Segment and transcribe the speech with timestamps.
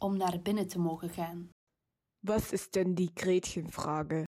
[0.00, 1.50] om naar binnen te mogen gaan.
[2.26, 4.24] Was ist denn die Gretchenfrage?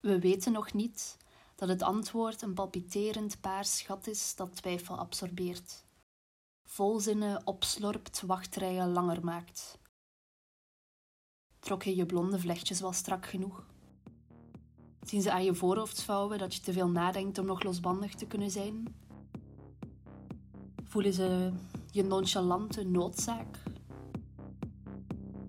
[0.00, 1.16] We weten nog niet
[1.54, 5.84] dat het antwoord een palpiterend paars gat is dat twijfel absorbeert,
[6.64, 9.78] volzinnen opslorpt, wachtrijen langer maakt.
[11.58, 13.66] Trok je je blonde vlechtjes wel strak genoeg?
[15.02, 18.26] Zien ze aan je voorhoofd vouwen dat je te veel nadenkt om nog losbandig te
[18.26, 18.94] kunnen zijn?
[20.84, 21.52] Voelen ze
[21.90, 23.69] je nonchalante noodzaak?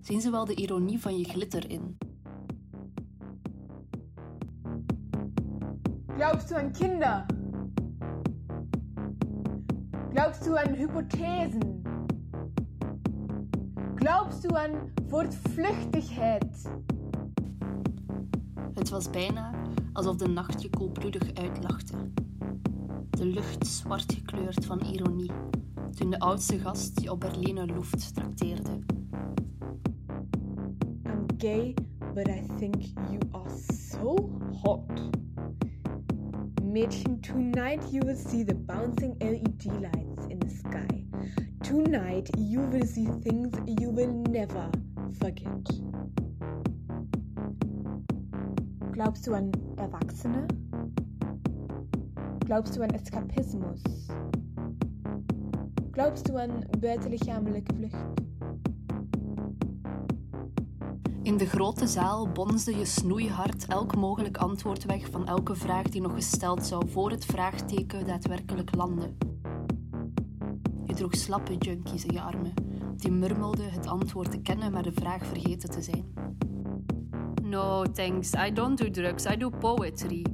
[0.02, 1.98] Zien ze wel de ironie van je glitter in?
[6.08, 7.26] Glaubst du an Kinder?
[10.12, 11.82] Glaubst du an Hypothesen?
[13.95, 16.72] Glaubst du an Voortvluchtigheid?
[18.73, 19.52] Het was bijna
[19.94, 22.12] alsof de nacht je koelbloedig uitlachte.
[23.09, 25.31] De lucht zwart gekleurd van ironie,
[25.95, 28.80] toen de oudste gast je op Berliner Luft trakteerde.
[31.41, 31.73] Gay,
[32.13, 34.30] but I think you are so
[34.64, 34.88] hot.
[36.61, 41.03] Mädchen, tonight you will see the bouncing LED lights in the sky.
[41.64, 44.69] Tonight you will see things you will never
[45.19, 45.66] forget.
[48.92, 50.47] Glaubst du an Erwachsene?
[52.45, 53.81] Glaubst du an Eskapismus?
[55.92, 58.22] Glaubst du an buitenlichamelijke vlucht?
[61.32, 66.02] In de grote zaal bonsde je snoeihard elk mogelijk antwoord weg van elke vraag die
[66.02, 69.14] nog gesteld zou voor het vraagteken daadwerkelijk landde.
[70.86, 72.54] Je droeg slappe junkies in je armen,
[72.96, 76.14] die murmelden het antwoord te kennen, maar de vraag vergeten te zijn.
[77.44, 80.26] No, thanks, I don't do drugs, I do poetry.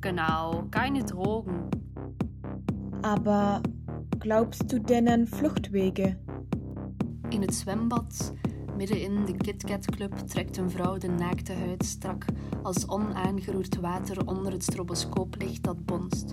[0.00, 1.68] Genau, keine Drogen.
[3.00, 3.60] Aber
[4.18, 6.16] glaubst du denn an Fluchtwege?
[7.28, 8.32] In het zwembad,
[8.80, 12.24] midden in de KitKat Club, trekt een vrouw de naakte huid strak
[12.62, 16.32] als onaangeroerd water onder het stroboscooplicht dat bonst.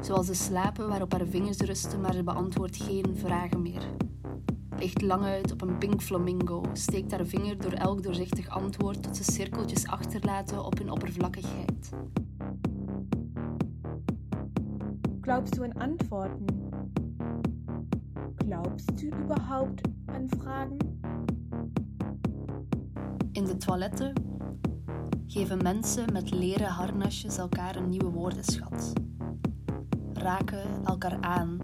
[0.00, 3.82] Zoals de slapen waarop haar vingers rusten, maar ze beantwoordt geen vragen meer.
[4.78, 9.16] Ligt lang uit op een pink flamingo, steekt haar vinger door elk doorzichtig antwoord tot
[9.16, 11.90] ze cirkeltjes achterlaten op hun oppervlakkigheid.
[15.20, 16.44] Glaubst du an Antworten?
[18.34, 20.97] Glaubst du überhaupt an Fragen?
[23.38, 24.12] In de toiletten
[25.26, 28.92] geven mensen met leren harnasjes elkaar een nieuwe woordenschat.
[30.12, 31.58] Raken elkaar aan,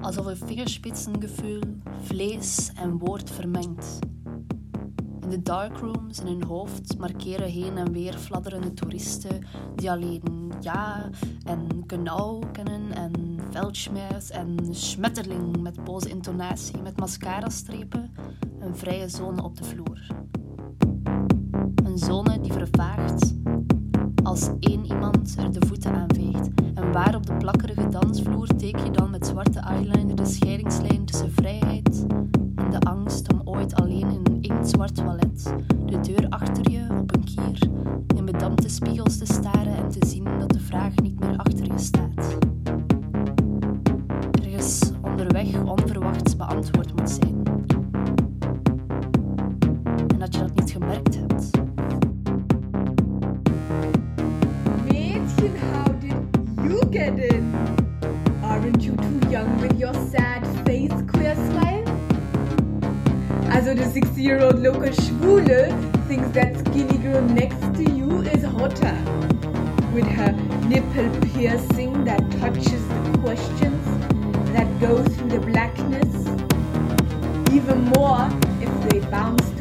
[0.00, 1.60] alsof een vingerspitsengevoel
[2.00, 3.98] vlees en woord vermengt.
[5.20, 9.44] In de darkrooms in hun hoofd markeren heen en weer fladderende toeristen
[9.74, 11.10] die alleen ja
[11.44, 18.14] en genau kennen en veldschmerz en schmetterling met boze intonatie met mascara-strepen
[18.60, 20.06] een vrije zone op de vloer.
[27.76, 32.06] Plakkerige dansvloer teken je dan met zwarte eyeliner de scheidingslijn tussen vrijheid
[32.54, 35.54] en de angst om ooit alleen in een inktzwart toilet,
[35.86, 37.58] de deur achter je op een kier,
[38.16, 41.78] in bedampte spiegels te staren en te zien dat de vraag niet meer achter je
[41.78, 42.36] staat.
[44.42, 47.42] Ergens onderweg onverwachts beantwoord moet zijn.
[50.06, 51.50] En dat je dat niet gemerkt hebt.
[54.88, 55.85] Mädchen, how
[56.96, 57.42] you get?
[58.42, 61.84] Aren't you too young with your sad face queer smile?
[63.52, 65.68] Also the 60-year-old local Schwule
[66.08, 68.96] thinks that skinny girl next to you is hotter.
[69.92, 70.32] With her
[70.68, 73.84] nipple piercing that touches the questions
[74.52, 76.28] that go through the blackness.
[77.52, 78.28] Even more
[78.60, 79.55] if they bounce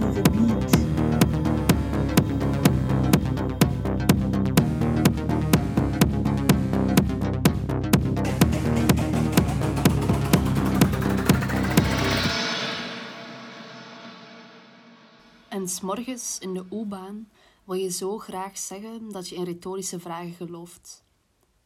[15.66, 17.30] En s'morgens in de U-baan
[17.64, 21.04] wil je zo graag zeggen dat je in retorische vragen gelooft.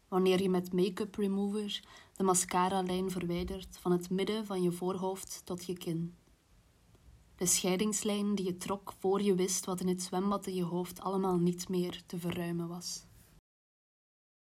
[0.08, 5.66] Wanneer je met make-up remover de mascara-lijn verwijdert van het midden van je voorhoofd tot
[5.66, 6.16] je kin.
[7.36, 11.02] De scheidingslijn die je trok voor je wist wat in het zwembad in je hoofd
[11.02, 13.06] allemaal niet meer te verruimen was.